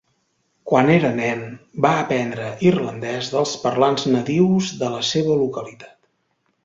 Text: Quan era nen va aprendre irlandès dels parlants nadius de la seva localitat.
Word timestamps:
Quan 0.69 0.87
era 0.93 1.11
nen 1.17 1.43
va 1.85 1.91
aprendre 2.05 2.47
irlandès 2.69 3.29
dels 3.35 3.53
parlants 3.67 4.07
nadius 4.17 4.73
de 4.81 4.91
la 4.95 5.03
seva 5.13 5.37
localitat. 5.45 5.97